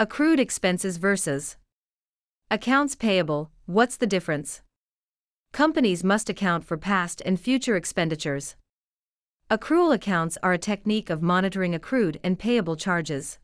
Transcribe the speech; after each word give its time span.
Accrued 0.00 0.40
expenses 0.40 0.96
versus 0.96 1.58
accounts 2.50 2.94
payable, 2.94 3.50
what's 3.66 3.98
the 3.98 4.06
difference? 4.06 4.62
Companies 5.52 6.02
must 6.02 6.30
account 6.30 6.64
for 6.64 6.78
past 6.78 7.20
and 7.26 7.38
future 7.38 7.76
expenditures. 7.76 8.56
Accrual 9.50 9.92
accounts 9.94 10.38
are 10.42 10.54
a 10.54 10.58
technique 10.58 11.10
of 11.10 11.20
monitoring 11.20 11.74
accrued 11.74 12.18
and 12.24 12.38
payable 12.38 12.76
charges. 12.76 13.38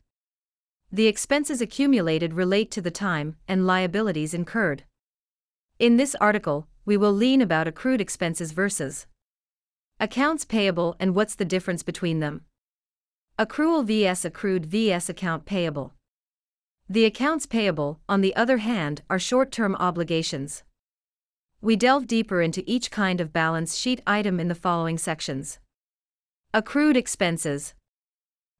The 0.91 1.05
expenses 1.05 1.61
accumulated 1.61 2.33
relate 2.33 2.71
to 2.71 2.81
the 2.81 2.89
time 2.89 3.35
and 3.47 3.67
liabilities 3.67 4.33
incurred. 4.33 4.83
In 5.77 5.97
this 5.97 6.15
article, 6.15 6.67
we 6.85 6.97
will 6.97 7.13
lean 7.13 7.39
about 7.39 7.67
accrued 7.67 8.01
expenses 8.01 8.51
versus 8.51 9.05
accounts 9.99 10.43
payable 10.43 10.95
and 10.99 11.13
what's 11.13 11.35
the 11.35 11.45
difference 11.45 11.83
between 11.83 12.19
them. 12.19 12.45
Accrual 13.37 13.85
vs 13.85 14.25
accrued 14.25 14.65
vs 14.65 15.07
account 15.07 15.45
payable. 15.45 15.93
The 16.89 17.03
accounts 17.03 17.45
payable, 17.45 17.99
on 18.07 18.21
the 18.21 18.33
other 18.37 18.59
hand, 18.59 19.01
are 19.09 19.19
short 19.19 19.51
term 19.51 19.75
obligations. 19.75 20.63
We 21.59 21.75
delve 21.75 22.07
deeper 22.07 22.41
into 22.41 22.63
each 22.65 22.91
kind 22.91 23.19
of 23.19 23.33
balance 23.33 23.75
sheet 23.75 24.01
item 24.07 24.39
in 24.39 24.47
the 24.47 24.55
following 24.55 24.97
sections. 24.97 25.59
Accrued 26.53 26.95
expenses. 26.95 27.73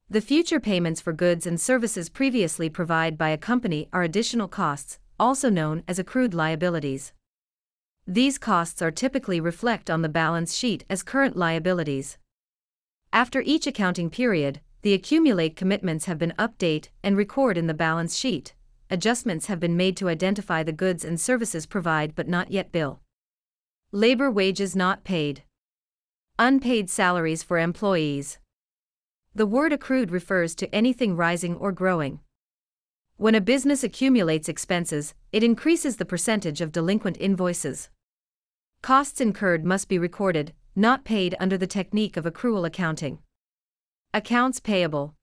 The 0.10 0.20
future 0.20 0.60
payments 0.60 1.00
for 1.00 1.14
goods 1.14 1.48
and 1.48 1.60
services 1.60 2.10
previously 2.10 2.70
provided 2.70 3.18
by 3.18 3.30
a 3.30 3.38
company 3.38 3.88
are 3.94 4.04
additional 4.04 4.50
costs, 4.50 5.00
also 5.18 5.50
known 5.50 5.84
as 5.88 5.98
accrued 5.98 6.34
liabilities. 6.34 7.14
These 8.06 8.38
costs 8.38 8.82
are 8.82 8.92
typically 8.92 9.40
reflect 9.40 9.90
on 9.90 10.02
the 10.02 10.10
balance 10.10 10.54
sheet 10.54 10.84
as 10.90 11.02
current 11.02 11.38
liabilities. 11.38 12.18
After 13.14 13.42
each 13.42 13.68
accounting 13.68 14.10
period, 14.10 14.60
the 14.88 14.94
accumulate 14.94 15.58
commitments 15.58 16.06
have 16.06 16.18
been 16.18 16.34
update 16.40 16.88
and 17.04 17.18
record 17.18 17.58
in 17.58 17.68
the 17.68 17.74
balance 17.74 18.16
sheet. 18.16 18.54
Adjustments 18.90 19.48
have 19.48 19.60
been 19.60 19.76
made 19.76 19.98
to 19.98 20.08
identify 20.08 20.64
the 20.64 20.72
goods 20.72 21.04
and 21.04 21.20
services 21.20 21.66
provide 21.66 22.16
but 22.16 22.30
not 22.30 22.52
yet 22.52 22.72
bill. 22.72 23.02
Labor 23.92 24.32
wages 24.32 24.78
not 24.78 25.04
paid. 25.04 25.44
Unpaid 26.40 26.90
salaries 26.90 27.44
for 27.44 27.60
employees. 27.60 28.40
The 29.36 29.46
word 29.46 29.74
accrued 29.74 30.10
refers 30.10 30.56
to 30.56 30.74
anything 30.74 31.18
rising 31.18 31.58
or 31.58 31.74
growing. 31.74 32.22
When 33.18 33.36
a 33.36 33.42
business 33.42 33.84
accumulates 33.84 34.48
expenses, 34.48 35.14
it 35.34 35.44
increases 35.44 35.98
the 35.98 36.06
percentage 36.06 36.62
of 36.62 36.72
delinquent 36.72 37.18
invoices. 37.20 37.90
Costs 38.82 39.20
incurred 39.20 39.66
must 39.66 39.90
be 39.90 40.00
recorded, 40.00 40.54
not 40.78 41.04
paid 41.04 41.36
under 41.42 41.58
the 41.58 41.68
technique 41.68 42.16
of 42.16 42.24
accrual 42.24 42.66
accounting. 42.66 43.20
Accounts 44.14 44.62
payable. 44.62 45.16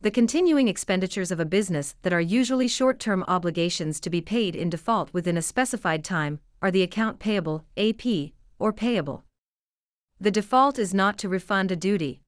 The 0.00 0.10
continuing 0.10 0.68
expenditures 0.68 1.30
of 1.30 1.38
a 1.38 1.44
business 1.44 1.94
that 2.00 2.14
are 2.14 2.20
usually 2.20 2.66
short 2.66 2.98
term 2.98 3.22
obligations 3.28 4.00
to 4.00 4.08
be 4.08 4.22
paid 4.22 4.56
in 4.56 4.70
default 4.70 5.12
within 5.12 5.36
a 5.36 5.42
specified 5.42 6.02
time 6.02 6.40
are 6.62 6.70
the 6.70 6.82
account 6.82 7.18
payable, 7.18 7.66
AP, 7.76 8.32
or 8.58 8.72
payable. 8.72 9.24
The 10.18 10.30
default 10.30 10.78
is 10.78 10.94
not 10.94 11.18
to 11.18 11.28
refund 11.28 11.70
a 11.70 11.76
duty. 11.76 12.22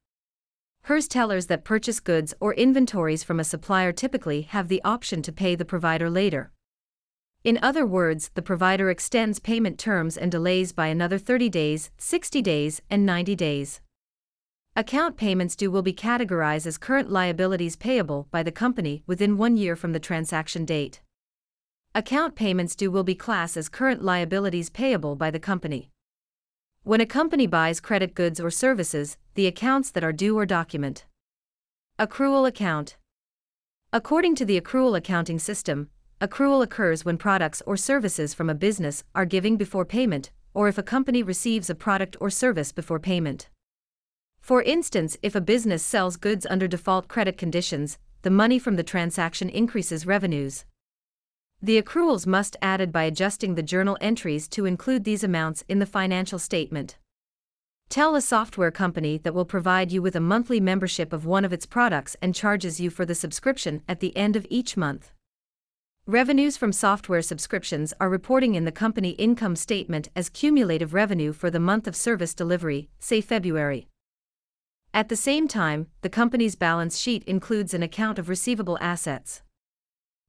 HERS 0.84 1.09
tellers 1.09 1.47
that 1.47 1.64
purchase 1.64 2.01
goods 2.01 2.34
or 2.39 2.53
inventories 2.53 3.25
from 3.25 3.41
a 3.41 3.45
supplier 3.45 3.92
typically 3.92 4.42
have 4.42 4.69
the 4.69 4.83
option 4.84 5.23
to 5.23 5.33
pay 5.33 5.55
the 5.55 5.64
provider 5.64 6.11
later. 6.11 6.53
In 7.45 7.59
other 7.62 7.86
words, 7.86 8.31
the 8.34 8.42
provider 8.42 8.91
extends 8.91 9.39
payment 9.39 9.79
terms 9.79 10.19
and 10.19 10.31
delays 10.31 10.73
by 10.73 10.89
another 10.89 11.17
30 11.17 11.48
days, 11.48 11.91
60 11.97 12.42
days, 12.42 12.83
and 12.91 13.07
90 13.07 13.34
days. 13.34 13.81
Account 14.75 15.19
payments 15.19 15.55
due 15.55 15.70
will 15.70 15.83
be 15.83 15.92
categorized 15.92 16.67
as 16.67 16.78
current 16.78 17.11
liabilities 17.11 17.77
payable 17.77 18.27
by 18.31 18.42
the 18.42 18.51
company 18.51 19.03
within 19.06 19.37
one 19.37 19.59
year 19.59 19.77
from 19.77 19.92
the 19.92 20.01
transaction 20.01 20.64
date. 20.64 21.03
Account 21.95 22.37
payments 22.37 22.75
due 22.75 22.91
will 22.91 23.05
be 23.05 23.14
classed 23.14 23.59
as 23.59 23.69
current 23.69 24.03
liabilities 24.03 24.70
payable 24.70 25.14
by 25.14 25.31
the 25.31 25.39
company. 25.39 25.91
When 26.84 27.03
a 27.03 27.06
company 27.06 27.47
buys 27.47 27.80
credit 27.80 28.14
goods 28.14 28.41
or 28.41 28.51
services, 28.51 29.19
the 29.35 29.47
accounts 29.47 29.91
that 29.91 30.02
are 30.02 30.11
due 30.11 30.39
or 30.39 30.47
document. 30.47 31.05
Accrual 31.98 32.48
account. 32.48 32.97
According 33.92 34.36
to 34.36 34.47
the 34.47 34.58
accrual 34.58 34.97
accounting 34.97 35.39
system, 35.39 35.91
accrual 36.18 36.63
occurs 36.63 37.05
when 37.05 37.18
products 37.18 37.63
or 37.67 37.77
services 37.77 38.33
from 38.33 38.48
a 38.48 38.55
business 38.55 39.05
are 39.14 39.27
giving 39.27 39.58
before 39.58 39.85
payment, 39.85 40.30
or 40.55 40.67
if 40.68 40.79
a 40.79 40.83
company 40.83 41.23
receives 41.23 41.68
a 41.68 41.74
product 41.74 42.17
or 42.23 42.30
service 42.30 42.73
before 42.73 42.98
payment. 42.98 43.51
For 44.42 44.61
instance, 44.64 45.17
if 45.23 45.36
a 45.36 45.41
business 45.41 45.85
sells 45.85 46.17
goods 46.17 46.47
under 46.51 46.67
default 46.67 47.07
credit 47.07 47.39
conditions, 47.39 47.98
the 48.23 48.30
money 48.30 48.58
from 48.58 48.75
the 48.75 48.83
transaction 48.83 49.48
increases 49.48 50.05
revenues. 50.05 50.64
The 51.63 51.80
accruals 51.80 52.27
must 52.27 52.57
added 52.61 52.91
by 52.91 53.05
adjusting 53.05 53.55
the 53.55 53.63
journal 53.63 53.97
entries 54.01 54.48
to 54.48 54.67
include 54.67 55.05
these 55.05 55.23
amounts 55.23 55.63
in 55.69 55.79
the 55.79 55.86
financial 55.86 56.41
statement. 56.41 56.98
Tell 57.89 58.17
a 58.17 58.20
software 58.20 58.73
company 58.73 59.17
that 59.19 59.33
will 59.33 59.45
provide 59.45 59.92
you 59.92 60.03
with 60.03 60.17
a 60.17 60.20
monthly 60.20 60.59
membership 60.59 61.13
of 61.13 61.24
one 61.24 61.45
of 61.45 61.53
its 61.53 61.67
products 61.67 62.17
and 62.20 62.35
charges 62.35 62.80
you 62.80 62.91
for 62.91 63.07
the 63.07 63.14
subscription 63.14 63.83
at 63.86 64.01
the 64.01 64.17
end 64.17 64.35
of 64.35 64.47
each 64.51 64.77
month. 64.77 65.13
Revenues 66.05 66.57
from 66.57 66.73
software 66.73 67.23
subscriptions 67.23 67.95
are 68.01 68.09
reporting 68.09 68.57
in 68.57 68.64
the 68.64 68.73
company 68.73 69.11
income 69.11 69.55
statement 69.55 70.09
as 70.17 70.29
cumulative 70.29 70.95
revenue 70.95 71.33
for 71.33 71.48
the 71.48 71.61
month 71.61 71.86
of 71.86 71.95
service 71.95 72.35
delivery, 72.35 72.89
say 72.98 73.20
February. 73.20 73.86
At 74.95 75.08
the 75.08 75.17
same 75.17 75.48
time, 75.48 75.86
the 76.03 76.11
company's 76.11 76.55
balance 76.55 76.98
sheet 76.98 77.25
includes 77.25 77.73
an 77.73 77.83
account 77.83 78.19
of 78.19 78.29
receivable 78.29 78.77
assets. 78.79 79.41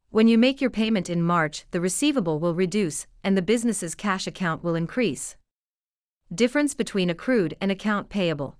When 0.10 0.30
you 0.30 0.38
make 0.38 0.62
your 0.62 0.70
payment 0.70 1.10
in 1.10 1.22
March, 1.22 1.66
the 1.72 1.82
receivable 1.82 2.40
will 2.40 2.56
reduce 2.56 3.06
and 3.26 3.36
the 3.36 3.42
business's 3.42 3.94
cash 3.94 4.26
account 4.26 4.64
will 4.64 4.76
increase. 4.76 5.36
Difference 6.34 6.74
between 6.74 7.10
accrued 7.10 7.58
and 7.60 7.72
account 7.72 8.08
payable. 8.08 8.56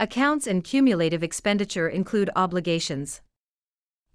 Accounts 0.00 0.46
and 0.46 0.64
cumulative 0.64 1.22
expenditure 1.22 1.88
include 1.88 2.30
obligations. 2.34 3.20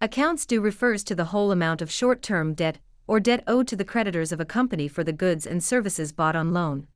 Accounts 0.01 0.47
due 0.47 0.61
refers 0.61 1.03
to 1.03 1.13
the 1.13 1.25
whole 1.25 1.51
amount 1.51 1.83
of 1.83 1.91
short 1.91 2.23
term 2.23 2.55
debt 2.55 2.79
or 3.05 3.19
debt 3.19 3.43
owed 3.45 3.67
to 3.67 3.75
the 3.75 3.85
creditors 3.85 4.31
of 4.31 4.39
a 4.39 4.45
company 4.45 4.87
for 4.87 5.03
the 5.03 5.13
goods 5.13 5.45
and 5.45 5.63
services 5.63 6.11
bought 6.11 6.35
on 6.35 6.53
loan 6.53 6.87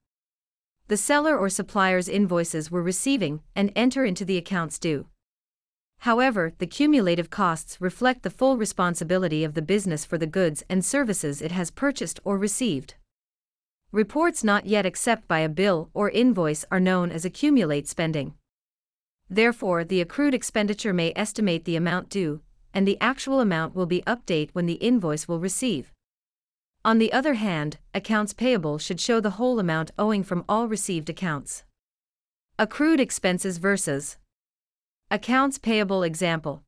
the 0.92 0.98
seller 0.98 1.38
or 1.38 1.48
supplier's 1.48 2.10
invoices 2.10 2.70
were 2.70 2.84
receiving 2.84 3.40
and 3.56 3.72
enter 3.78 4.04
into 4.04 4.26
the 4.26 4.36
accounts 4.36 4.78
due. 4.78 5.06
However, 6.00 6.52
the 6.58 6.68
cumulative 6.68 7.30
costs 7.30 7.80
reflect 7.80 8.24
the 8.24 8.30
full 8.30 8.58
responsibility 8.58 9.46
of 9.46 9.54
the 9.54 9.62
business 9.62 10.04
for 10.04 10.18
the 10.18 10.28
goods 10.28 10.66
and 10.68 10.84
services 10.84 11.42
it 11.42 11.54
has 11.54 11.72
purchased 11.72 12.20
or 12.26 12.38
received. 12.38 12.96
Reports 13.94 14.44
not 14.44 14.66
yet 14.66 14.86
accepted 14.86 15.30
by 15.30 15.40
a 15.40 15.48
bill 15.48 15.90
or 15.94 16.10
invoice 16.10 16.66
are 16.70 16.82
known 16.82 17.10
as 17.10 17.24
accumulate 17.24 17.88
spending. 17.88 18.34
Therefore, 19.30 19.86
the 19.86 20.02
accrued 20.02 20.34
expenditure 20.34 20.92
may 20.92 21.14
estimate 21.16 21.64
the 21.64 21.78
amount 21.78 22.10
due, 22.10 22.42
and 22.74 22.86
the 22.86 22.98
actual 23.00 23.40
amount 23.40 23.74
will 23.74 23.86
be 23.86 24.04
update 24.06 24.50
when 24.52 24.66
the 24.66 24.82
invoice 24.90 25.26
will 25.26 25.40
receive. 25.40 25.94
On 26.84 26.98
the 26.98 27.14
other 27.14 27.36
hand, 27.36 27.78
accounts 27.94 28.34
payable 28.34 28.80
should 28.80 29.00
show 29.00 29.20
the 29.20 29.38
whole 29.38 29.60
amount 29.60 29.92
owing 30.00 30.24
from 30.24 30.44
all 30.50 30.68
received 30.68 31.12
accounts. 31.12 31.64
Accrued 32.58 33.00
expenses 33.00 33.60
versus 33.60 34.18
accounts 35.12 35.60
payable 35.60 36.02
example. 36.02 36.64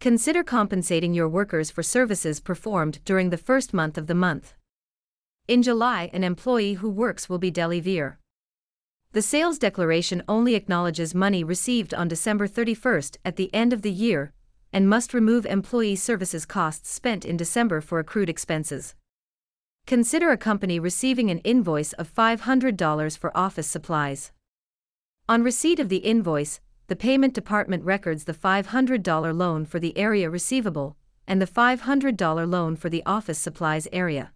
Consider 0.00 0.42
compensating 0.42 1.14
your 1.14 1.28
workers 1.28 1.70
for 1.70 1.84
services 1.84 2.40
performed 2.40 2.98
during 3.04 3.30
the 3.30 3.36
first 3.36 3.72
month 3.72 3.96
of 3.96 4.08
the 4.08 4.16
month. 4.16 4.54
In 5.46 5.62
July, 5.62 6.10
an 6.12 6.24
employee 6.24 6.74
who 6.74 6.90
works 6.90 7.28
will 7.28 7.38
be 7.38 7.52
Delivier. 7.52 8.18
The 9.12 9.22
sales 9.22 9.60
declaration 9.60 10.24
only 10.26 10.56
acknowledges 10.56 11.14
money 11.14 11.44
received 11.44 11.94
on 11.94 12.08
December 12.08 12.48
31st 12.48 13.18
at 13.24 13.36
the 13.36 13.52
end 13.54 13.72
of 13.72 13.82
the 13.82 13.92
year 13.92 14.32
and 14.72 14.88
must 14.88 15.14
remove 15.14 15.46
employee 15.46 15.96
services 15.96 16.46
costs 16.46 16.90
spent 16.90 17.24
in 17.24 17.36
December 17.36 17.80
for 17.80 18.00
accrued 18.00 18.28
expenses. 18.28 18.96
Consider 19.90 20.30
a 20.30 20.36
company 20.36 20.78
receiving 20.78 21.32
an 21.32 21.40
invoice 21.40 21.92
of 21.94 22.14
$500 22.14 23.18
for 23.18 23.36
office 23.36 23.66
supplies. 23.66 24.30
On 25.28 25.42
receipt 25.42 25.80
of 25.80 25.88
the 25.88 25.96
invoice, 25.96 26.60
the 26.86 26.94
payment 26.94 27.34
department 27.34 27.82
records 27.82 28.22
the 28.22 28.32
$500 28.32 29.36
loan 29.36 29.66
for 29.66 29.80
the 29.80 29.98
area 29.98 30.30
receivable 30.30 30.96
and 31.26 31.42
the 31.42 31.46
$500 31.48 32.48
loan 32.48 32.76
for 32.76 32.88
the 32.88 33.02
office 33.04 33.40
supplies 33.40 33.88
area. 33.90 34.30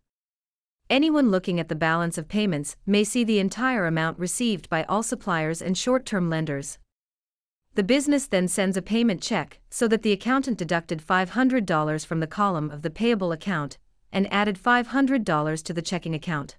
Anyone 0.90 1.30
looking 1.30 1.60
at 1.60 1.68
the 1.68 1.76
balance 1.76 2.18
of 2.18 2.26
payments 2.26 2.74
may 2.84 3.04
see 3.04 3.22
the 3.22 3.38
entire 3.38 3.86
amount 3.86 4.18
received 4.18 4.68
by 4.68 4.82
all 4.88 5.04
suppliers 5.04 5.62
and 5.62 5.78
short 5.78 6.04
term 6.04 6.28
lenders. 6.28 6.78
The 7.76 7.84
business 7.84 8.26
then 8.26 8.48
sends 8.48 8.76
a 8.76 8.82
payment 8.82 9.22
check 9.22 9.60
so 9.70 9.86
that 9.86 10.02
the 10.02 10.10
accountant 10.10 10.58
deducted 10.58 11.00
$500 11.00 12.04
from 12.04 12.18
the 12.18 12.26
column 12.26 12.72
of 12.72 12.82
the 12.82 12.90
payable 12.90 13.30
account 13.30 13.78
and 14.14 14.32
added 14.32 14.56
$500 14.56 15.62
to 15.64 15.72
the 15.75 15.82
checking 15.82 16.14
account. 16.14 16.56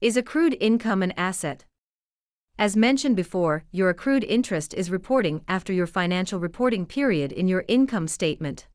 Is 0.00 0.16
accrued 0.16 0.56
income 0.60 1.02
an 1.02 1.12
asset? 1.12 1.64
As 2.58 2.76
mentioned 2.76 3.16
before, 3.16 3.64
your 3.70 3.90
accrued 3.90 4.24
interest 4.24 4.74
is 4.74 4.90
reporting 4.90 5.42
after 5.46 5.72
your 5.72 5.86
financial 5.86 6.40
reporting 6.40 6.86
period 6.86 7.30
in 7.30 7.48
your 7.48 7.64
income 7.68 8.08
statement. 8.08 8.66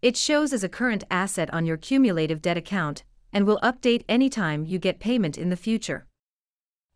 It 0.00 0.16
shows 0.16 0.52
as 0.52 0.64
a 0.64 0.68
current 0.68 1.04
asset 1.10 1.52
on 1.52 1.66
your 1.66 1.76
cumulative 1.76 2.40
debt 2.40 2.56
account 2.56 3.04
and 3.32 3.46
will 3.46 3.58
update 3.62 4.04
anytime 4.08 4.64
you 4.64 4.78
get 4.78 5.00
payment 5.00 5.36
in 5.36 5.50
the 5.50 5.56
future. 5.56 6.06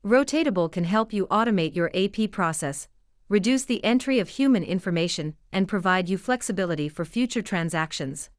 Rotatable 0.05 0.71
can 0.71 0.85
help 0.85 1.13
you 1.13 1.27
automate 1.27 1.75
your 1.75 1.91
AP 1.95 2.31
process, 2.31 2.89
reduce 3.29 3.65
the 3.65 3.85
entry 3.85 4.21
of 4.21 4.29
human 4.31 4.63
information, 4.63 5.35
and 5.53 5.69
provide 5.69 6.09
you 6.09 6.17
flexibility 6.17 6.89
for 6.89 7.05
future 7.05 7.43
transactions. 7.43 8.31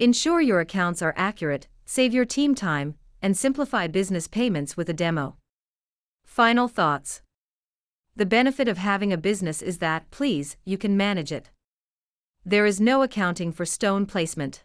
Ensure 0.00 0.40
your 0.40 0.58
accounts 0.58 1.02
are 1.02 1.14
accurate, 1.16 1.68
save 1.84 2.12
your 2.12 2.24
team 2.24 2.56
time, 2.56 2.96
and 3.22 3.36
simplify 3.36 3.86
business 3.86 4.26
payments 4.26 4.76
with 4.76 4.88
a 4.88 4.92
demo. 4.92 5.36
Final 6.24 6.66
thoughts 6.66 7.22
The 8.16 8.26
benefit 8.26 8.66
of 8.66 8.78
having 8.78 9.12
a 9.12 9.16
business 9.16 9.62
is 9.62 9.78
that, 9.78 10.10
please, 10.10 10.56
you 10.64 10.76
can 10.76 10.96
manage 10.96 11.30
it. 11.30 11.50
There 12.44 12.66
is 12.66 12.80
no 12.80 13.02
accounting 13.02 13.52
for 13.52 13.64
stone 13.64 14.04
placement. 14.04 14.64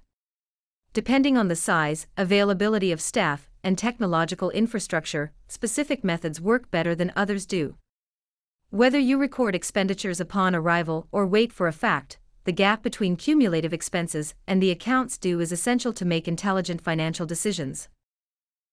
Depending 0.94 1.38
on 1.38 1.48
the 1.48 1.56
size, 1.56 2.08
availability 2.18 2.92
of 2.92 3.00
staff, 3.00 3.52
and 3.64 3.78
technological 3.78 4.50
infrastructure, 4.50 5.32
specific 5.48 6.04
methods 6.04 6.42
work 6.42 6.72
better 6.72 6.96
than 6.96 7.14
others 7.16 7.46
do. 7.46 7.76
Whether 8.72 8.98
you 8.98 9.20
record 9.20 9.54
expenditures 9.54 10.20
upon 10.20 10.56
arrival 10.56 11.08
or 11.12 11.28
wait 11.28 11.54
for 11.54 11.68
a 11.68 11.74
fact, 11.74 12.18
the 12.46 12.52
gap 12.52 12.82
between 12.82 13.16
cumulative 13.16 13.74
expenses 13.74 14.34
and 14.48 14.62
the 14.62 14.72
accounts 14.72 15.18
due 15.18 15.40
is 15.40 15.52
essential 15.52 15.94
to 15.94 16.06
make 16.06 16.28
intelligent 16.28 16.82
financial 16.82 17.26
decisions. 17.26 17.90